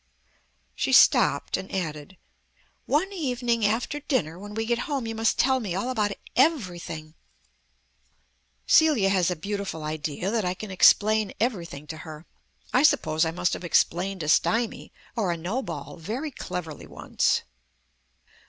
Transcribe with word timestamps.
She 0.73 0.93
stopped 0.93 1.57
and 1.57 1.71
added, 1.71 2.17
"One 2.87 3.13
evening 3.13 3.63
after 3.63 3.99
dinner, 3.99 4.39
when 4.39 4.55
we 4.55 4.65
get 4.65 4.79
home, 4.89 5.05
you 5.05 5.13
must 5.13 5.37
tell 5.37 5.59
me 5.59 5.75
all 5.75 5.91
about 5.91 6.11
everything" 6.35 7.13
Celia 8.65 9.09
has 9.09 9.29
a 9.29 9.35
beautiful 9.35 9.83
idea 9.83 10.31
that 10.31 10.43
I 10.43 10.55
can 10.55 10.71
explain 10.71 11.33
everything 11.39 11.85
to 11.85 11.97
her. 11.97 12.25
I 12.73 12.81
suppose 12.81 13.25
I 13.25 13.29
must 13.31 13.53
have 13.53 13.63
explained 13.63 14.23
a 14.23 14.27
stymie 14.27 14.91
or 15.15 15.31
a 15.31 15.37
no 15.37 15.61
ball 15.61 15.97
very 15.97 16.31
cleverly 16.31 16.87
once. 16.87 17.43